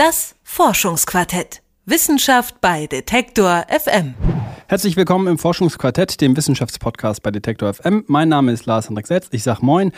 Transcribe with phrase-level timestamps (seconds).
[0.00, 1.60] Das Forschungsquartett.
[1.84, 4.14] Wissenschaft bei Detektor FM.
[4.66, 8.04] Herzlich willkommen im Forschungsquartett, dem Wissenschaftspodcast bei Detektor FM.
[8.06, 9.28] Mein Name ist Lars Hendrik Setz.
[9.30, 9.92] Ich sag Moin.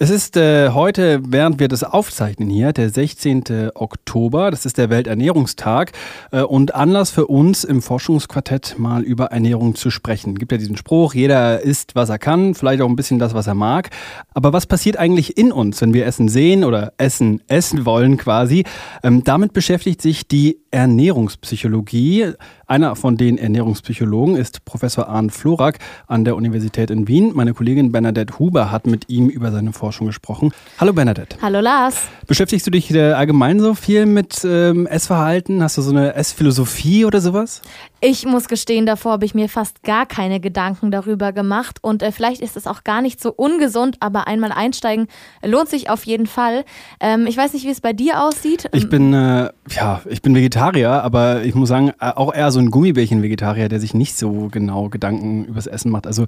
[0.00, 3.72] Es ist äh, heute, während wir das aufzeichnen hier, der 16.
[3.74, 4.52] Oktober.
[4.52, 5.90] Das ist der Welternährungstag
[6.30, 10.36] äh, und Anlass für uns im Forschungsquartett mal über Ernährung zu sprechen.
[10.36, 13.48] Gibt ja diesen Spruch, jeder isst, was er kann, vielleicht auch ein bisschen das, was
[13.48, 13.90] er mag.
[14.34, 18.62] Aber was passiert eigentlich in uns, wenn wir Essen sehen oder Essen essen wollen quasi?
[19.02, 22.34] Ähm, damit beschäftigt sich die Ernährungspsychologie.
[22.70, 27.32] Einer von den Ernährungspsychologen ist Professor Arndt Florak an der Universität in Wien.
[27.34, 30.52] Meine Kollegin Bernadette Huber hat mit ihm über seine Forschung gesprochen.
[30.78, 31.38] Hallo Bernadette.
[31.40, 32.08] Hallo Lars.
[32.26, 35.62] Beschäftigst du dich äh, allgemein so viel mit ähm, Essverhalten?
[35.62, 37.62] Hast du so eine Essphilosophie oder sowas?
[38.00, 42.12] Ich muss gestehen, davor habe ich mir fast gar keine Gedanken darüber gemacht und äh,
[42.12, 45.08] vielleicht ist es auch gar nicht so ungesund, aber einmal einsteigen
[45.42, 46.64] lohnt sich auf jeden Fall.
[47.00, 48.68] Ähm, ich weiß nicht, wie es bei dir aussieht.
[48.72, 52.57] Ich bin äh, ja, ich bin Vegetarier, aber ich muss sagen, äh, auch eher so
[52.58, 56.06] ein Gummibärchen-Vegetarier, der sich nicht so genau Gedanken übers Essen macht.
[56.06, 56.26] Also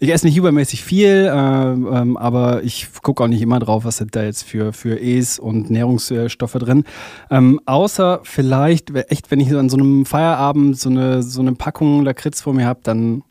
[0.00, 3.98] ich esse nicht übermäßig viel, äh, ähm, aber ich gucke auch nicht immer drauf, was
[3.98, 6.84] sind da jetzt für für E's und Nährungsstoffe drin.
[7.30, 11.52] Ähm, außer vielleicht echt, wenn ich so an so einem Feierabend so eine so eine
[11.52, 13.22] Packung Lakritz vor mir habe, dann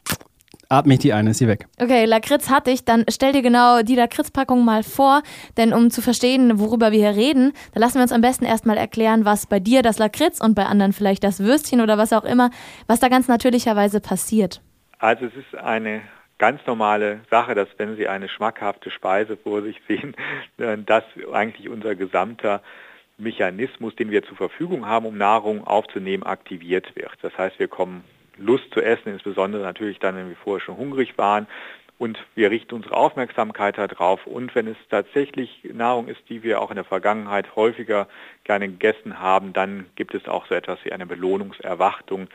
[0.72, 1.68] atme ich die ein, ist sie weg.
[1.80, 5.22] Okay, Lakritz hatte ich, dann stell dir genau die Lakritzpackung mal vor,
[5.58, 8.78] denn um zu verstehen, worüber wir hier reden, da lassen wir uns am besten erstmal
[8.78, 12.24] erklären, was bei dir das Lakritz und bei anderen vielleicht das Würstchen oder was auch
[12.24, 12.50] immer,
[12.88, 14.62] was da ganz natürlicherweise passiert.
[15.00, 16.02] Also es ist eine
[16.38, 20.16] ganz normale Sache, dass wenn Sie eine schmackhafte Speise vor sich sehen,
[20.86, 22.62] dass eigentlich unser gesamter
[23.18, 27.12] Mechanismus, den wir zur Verfügung haben, um Nahrung aufzunehmen, aktiviert wird.
[27.22, 28.04] Das heißt, wir kommen
[28.42, 31.48] Lust zu essen, insbesondere natürlich dann, wenn wir vorher schon hungrig waren.
[31.98, 34.26] Und wir richten unsere Aufmerksamkeit darauf.
[34.26, 38.08] Und wenn es tatsächlich Nahrung ist, die wir auch in der Vergangenheit häufiger
[38.44, 42.28] gerne gegessen haben, dann gibt es auch so etwas wie eine Belohnungserwartung,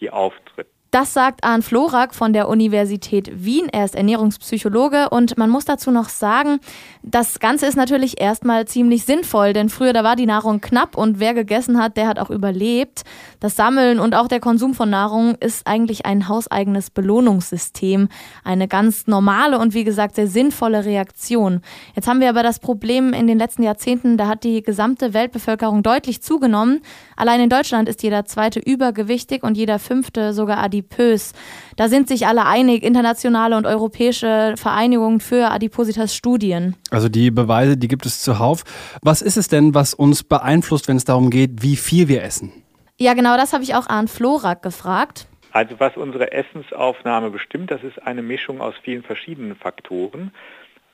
[0.00, 0.68] die auftritt.
[0.90, 3.68] Das sagt Arndt Florak von der Universität Wien.
[3.70, 6.58] Er ist Ernährungspsychologe und man muss dazu noch sagen,
[7.04, 11.20] das Ganze ist natürlich erstmal ziemlich sinnvoll, denn früher da war die Nahrung knapp und
[11.20, 13.04] wer gegessen hat, der hat auch überlebt.
[13.38, 18.08] Das Sammeln und auch der Konsum von Nahrung ist eigentlich ein hauseigenes Belohnungssystem.
[18.42, 21.60] Eine ganz normale und wie gesagt sehr sinnvolle Reaktion.
[21.94, 25.84] Jetzt haben wir aber das Problem in den letzten Jahrzehnten, da hat die gesamte Weltbevölkerung
[25.84, 26.80] deutlich zugenommen.
[27.16, 31.32] Allein in Deutschland ist jeder zweite übergewichtig und jeder fünfte sogar adipös adipös.
[31.76, 36.76] Da sind sich alle einig, internationale und europäische Vereinigungen für Adipositas-Studien.
[36.90, 38.64] Also die Beweise, die gibt es zuhauf.
[39.02, 42.52] Was ist es denn, was uns beeinflusst, wenn es darum geht, wie viel wir essen?
[42.98, 45.26] Ja, genau das habe ich auch Arndt Florak gefragt.
[45.52, 50.32] Also was unsere Essensaufnahme bestimmt, das ist eine Mischung aus vielen verschiedenen Faktoren.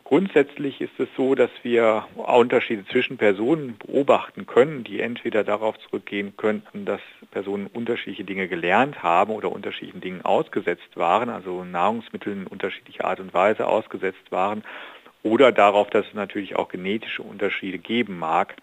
[0.08, 6.36] Grundsätzlich ist es so, dass wir Unterschiede zwischen Personen beobachten können, die entweder darauf zurückgehen
[6.36, 7.00] könnten, dass
[7.32, 13.18] Personen unterschiedliche Dinge gelernt haben oder unterschiedlichen Dingen ausgesetzt waren, also Nahrungsmitteln in unterschiedlicher Art
[13.18, 14.62] und Weise ausgesetzt waren,
[15.24, 18.54] oder darauf, dass es natürlich auch genetische Unterschiede geben mag.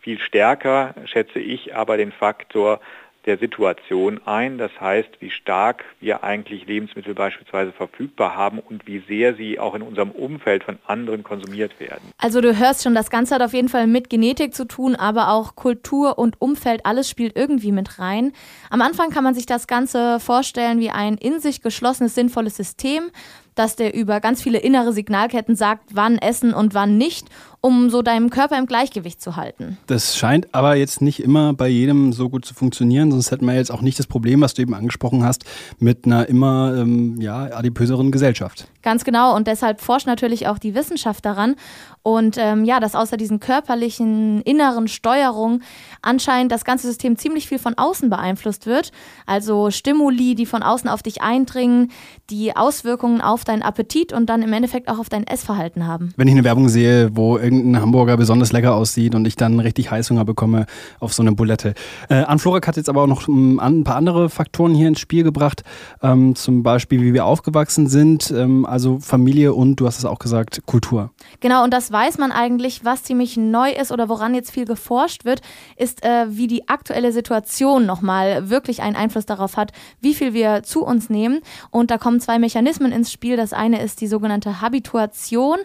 [0.00, 2.80] Viel stärker schätze ich aber den Faktor,
[3.26, 4.58] der Situation ein.
[4.58, 9.74] Das heißt, wie stark wir eigentlich Lebensmittel beispielsweise verfügbar haben und wie sehr sie auch
[9.74, 12.12] in unserem Umfeld von anderen konsumiert werden.
[12.18, 15.30] Also du hörst schon, das Ganze hat auf jeden Fall mit Genetik zu tun, aber
[15.30, 18.32] auch Kultur und Umfeld, alles spielt irgendwie mit rein.
[18.70, 23.10] Am Anfang kann man sich das Ganze vorstellen wie ein in sich geschlossenes, sinnvolles System,
[23.54, 27.28] dass der über ganz viele innere Signalketten sagt, wann essen und wann nicht,
[27.62, 29.78] um so deinem Körper im Gleichgewicht zu halten.
[29.86, 33.54] Das scheint aber jetzt nicht immer bei jedem so gut zu funktionieren, sonst hätten wir
[33.54, 35.44] jetzt auch nicht das Problem, was du eben angesprochen hast,
[35.78, 38.66] mit einer immer ähm, ja, adipöseren Gesellschaft.
[38.82, 41.54] Ganz genau und deshalb forscht natürlich auch die Wissenschaft daran
[42.02, 45.62] und ähm, ja, dass außer diesen körperlichen inneren Steuerungen
[46.02, 48.90] anscheinend das ganze System ziemlich viel von außen beeinflusst wird.
[49.24, 51.92] Also Stimuli, die von außen auf dich eindringen,
[52.28, 56.12] die Auswirkungen auf deinen Appetit und dann im Endeffekt auch auf dein Essverhalten haben.
[56.16, 59.90] Wenn ich eine Werbung sehe, wo irgendein Hamburger besonders lecker aussieht und ich dann richtig
[59.90, 60.66] Heißhunger bekomme
[61.00, 61.74] auf so eine Bulette.
[62.08, 65.62] Äh, Anflorak hat jetzt aber auch noch ein paar andere Faktoren hier ins Spiel gebracht.
[66.02, 68.30] Ähm, zum Beispiel, wie wir aufgewachsen sind.
[68.30, 71.10] Ähm, also Familie und, du hast es auch gesagt, Kultur.
[71.40, 75.24] Genau, und das weiß man eigentlich, was ziemlich neu ist oder woran jetzt viel geforscht
[75.24, 75.40] wird,
[75.76, 80.62] ist, äh, wie die aktuelle Situation nochmal wirklich einen Einfluss darauf hat, wie viel wir
[80.62, 81.40] zu uns nehmen.
[81.70, 83.36] Und da kommen zwei Mechanismen ins Spiel.
[83.36, 85.58] Das eine ist die sogenannte Habituation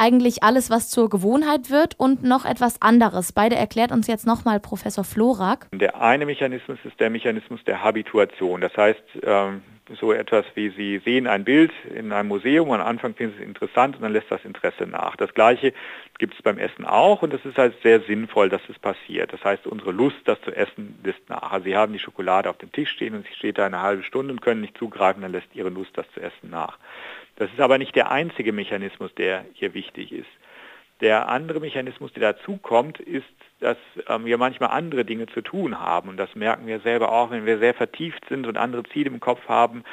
[0.00, 3.32] eigentlich alles, was zur Gewohnheit wird und noch etwas anderes.
[3.32, 5.68] Beide erklärt uns jetzt nochmal Professor Florak.
[5.72, 8.62] Der eine Mechanismus ist der Mechanismus der Habituation.
[8.62, 9.62] Das heißt, ähm,
[9.98, 13.42] so etwas wie Sie sehen ein Bild in einem Museum und am Anfang finden Sie
[13.42, 15.16] es interessant und dann lässt das Interesse nach.
[15.16, 15.72] Das gleiche
[16.18, 19.32] gibt es beim Essen auch und es ist halt sehr sinnvoll, dass es passiert.
[19.32, 21.52] Das heißt, unsere Lust, das zu essen, lässt nach.
[21.52, 24.02] Also Sie haben die Schokolade auf dem Tisch stehen und sie steht da eine halbe
[24.02, 26.78] Stunde und können nicht zugreifen, dann lässt Ihre Lust, das zu essen, nach.
[27.36, 30.28] Das ist aber nicht der einzige Mechanismus, der hier wichtig ist.
[31.00, 33.24] Der andere Mechanismus, der dazu kommt, ist,
[33.60, 33.76] dass
[34.08, 36.08] ähm, wir manchmal andere Dinge zu tun haben.
[36.08, 39.20] Und das merken wir selber auch, wenn wir sehr vertieft sind und andere Ziele im
[39.20, 39.84] Kopf haben,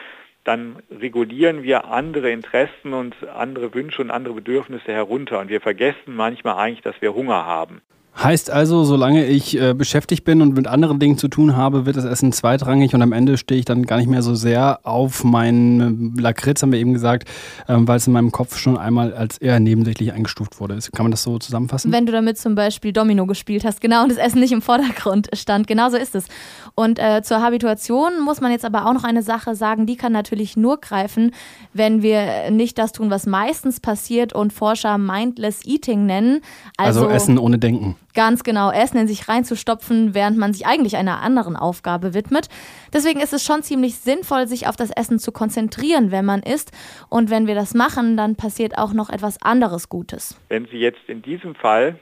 [0.43, 5.39] dann regulieren wir andere Interessen und andere Wünsche und andere Bedürfnisse herunter.
[5.39, 7.81] Und wir vergessen manchmal eigentlich, dass wir Hunger haben.
[8.21, 11.97] Heißt also, solange ich äh, beschäftigt bin und mit anderen Dingen zu tun habe, wird
[11.97, 15.23] das Essen zweitrangig und am Ende stehe ich dann gar nicht mehr so sehr auf
[15.23, 17.29] meinen äh, Lakritz, haben wir eben gesagt,
[17.67, 20.79] ähm, weil es in meinem Kopf schon einmal als eher nebensächlich eingestuft wurde.
[20.93, 21.91] Kann man das so zusammenfassen?
[21.91, 25.29] Wenn du damit zum Beispiel Domino gespielt hast, genau, und das Essen nicht im Vordergrund
[25.33, 26.25] stand, genau so ist es.
[26.73, 30.11] Und äh, zur Habituation muss man jetzt aber auch noch eine Sache sagen, die kann
[30.11, 31.31] natürlich nur greifen,
[31.73, 36.41] wenn wir nicht das tun, was meistens passiert und Forscher Mindless Eating nennen.
[36.77, 37.95] Also, also Essen ohne Denken.
[38.13, 42.49] Ganz genau, Essen in sich reinzustopfen, während man sich eigentlich einer anderen Aufgabe widmet.
[42.93, 46.71] Deswegen ist es schon ziemlich sinnvoll, sich auf das Essen zu konzentrieren, wenn man isst.
[47.09, 50.39] Und wenn wir das machen, dann passiert auch noch etwas anderes Gutes.
[50.49, 51.99] Wenn Sie jetzt in diesem Fall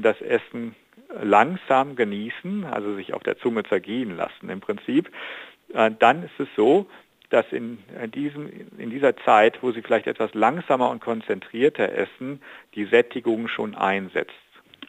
[0.00, 0.74] das Essen
[1.22, 5.10] langsam genießen, also sich auf der Zunge zergehen lassen im Prinzip,
[5.74, 6.86] äh, dann ist es so,
[7.30, 7.78] dass in,
[8.14, 12.42] diesem, in dieser Zeit, wo Sie vielleicht etwas langsamer und konzentrierter essen,
[12.74, 14.32] die Sättigung schon einsetzt.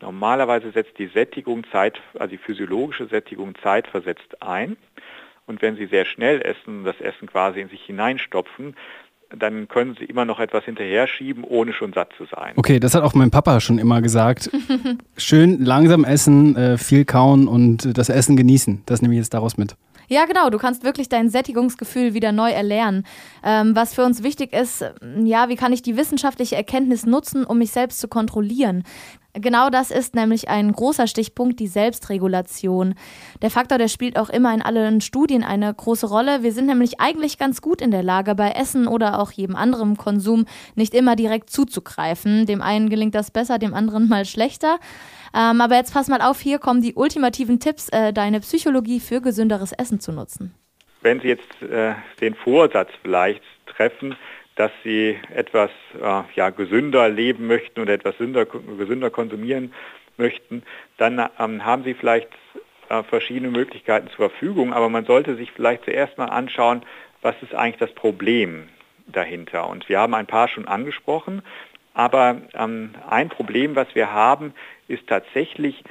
[0.01, 4.77] Normalerweise setzt die Sättigung Zeit, also die physiologische Sättigung zeitversetzt ein.
[5.45, 8.75] Und wenn Sie sehr schnell essen, das Essen quasi in sich hineinstopfen,
[9.37, 12.53] dann können Sie immer noch etwas hinterher schieben, ohne schon satt zu sein.
[12.55, 14.49] Okay, das hat auch mein Papa schon immer gesagt.
[15.17, 18.83] Schön langsam essen, äh, viel kauen und das Essen genießen.
[18.85, 19.75] Das nehme ich jetzt daraus mit.
[20.07, 20.49] Ja, genau.
[20.49, 23.05] Du kannst wirklich dein Sättigungsgefühl wieder neu erlernen.
[23.43, 24.83] Ähm, was für uns wichtig ist,
[25.23, 28.83] ja, wie kann ich die wissenschaftliche Erkenntnis nutzen, um mich selbst zu kontrollieren?
[29.35, 32.93] Genau das ist nämlich ein großer Stichpunkt, die Selbstregulation.
[33.41, 36.43] Der Faktor, der spielt auch immer in allen Studien eine große Rolle.
[36.43, 39.97] Wir sind nämlich eigentlich ganz gut in der Lage, bei Essen oder auch jedem anderen
[39.97, 40.45] Konsum
[40.75, 42.45] nicht immer direkt zuzugreifen.
[42.45, 44.77] Dem einen gelingt das besser, dem anderen mal schlechter.
[45.35, 49.21] Ähm, aber jetzt pass mal auf, hier kommen die ultimativen Tipps, äh, deine Psychologie für
[49.21, 50.53] gesünderes Essen zu nutzen.
[51.01, 54.15] Wenn Sie jetzt äh, den Vorsatz vielleicht treffen,
[54.55, 59.73] dass sie etwas äh, ja, gesünder leben möchten oder etwas gesünder, gesünder konsumieren
[60.17, 60.63] möchten,
[60.97, 62.29] dann ähm, haben sie vielleicht
[62.89, 66.83] äh, verschiedene Möglichkeiten zur Verfügung, aber man sollte sich vielleicht zuerst mal anschauen,
[67.21, 68.69] was ist eigentlich das Problem
[69.07, 69.67] dahinter.
[69.69, 71.41] Und wir haben ein paar schon angesprochen,
[71.93, 74.53] aber ähm, ein Problem, was wir haben,
[74.87, 75.83] ist tatsächlich,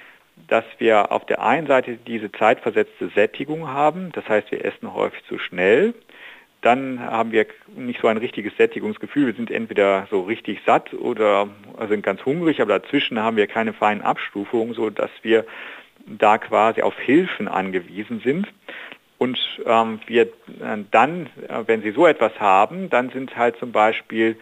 [0.48, 5.22] dass wir auf der einen Seite diese zeitversetzte Sättigung haben, das heißt, wir essen häufig
[5.28, 5.94] zu schnell
[6.62, 7.46] dann haben wir
[7.76, 9.26] nicht so ein richtiges Sättigungsgefühl.
[9.26, 11.48] Wir sind entweder so richtig satt oder
[11.88, 15.44] sind ganz hungrig, aber dazwischen haben wir keine feinen Abstufungen, sodass wir
[16.06, 18.46] da quasi auf Hilfen angewiesen sind.
[19.18, 20.28] Und ähm, wir äh,
[20.90, 24.36] dann, äh, wenn Sie so etwas haben, dann sind halt zum Beispiel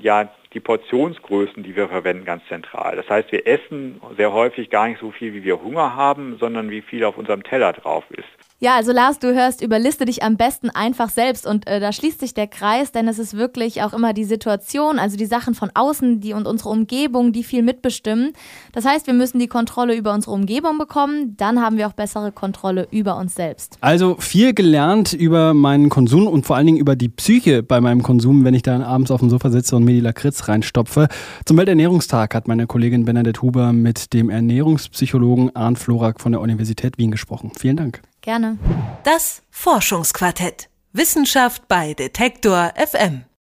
[0.00, 2.96] ja die Portionsgrößen, die wir verwenden, ganz zentral.
[2.96, 6.70] Das heißt, wir essen sehr häufig gar nicht so viel, wie wir Hunger haben, sondern
[6.70, 8.47] wie viel auf unserem Teller drauf ist.
[8.60, 12.18] Ja, also Lars, du hörst, überliste dich am besten einfach selbst und äh, da schließt
[12.18, 15.70] sich der Kreis, denn es ist wirklich auch immer die Situation, also die Sachen von
[15.74, 18.32] außen, die und unsere Umgebung, die viel mitbestimmen.
[18.72, 22.32] Das heißt, wir müssen die Kontrolle über unsere Umgebung bekommen, dann haben wir auch bessere
[22.32, 23.78] Kontrolle über uns selbst.
[23.80, 28.02] Also viel gelernt über meinen Konsum und vor allen Dingen über die Psyche bei meinem
[28.02, 31.06] Konsum, wenn ich dann abends auf dem Sofa sitze und mir die Lakritz reinstopfe.
[31.44, 36.98] Zum Welternährungstag hat meine Kollegin Bernadette Huber mit dem Ernährungspsychologen Arndt Florak von der Universität
[36.98, 37.52] Wien gesprochen.
[37.56, 38.02] Vielen Dank.
[38.28, 38.58] Gerne.
[39.04, 40.68] Das Forschungsquartett.
[40.92, 43.24] Wissenschaft bei Detektor FM.